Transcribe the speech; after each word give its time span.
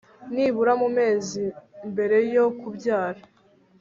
nibura 0.33 0.73
mu 0.81 0.87
mezi 0.97 1.43
mbere 1.91 2.17
yo 2.35 2.45
kubyara 2.59 3.21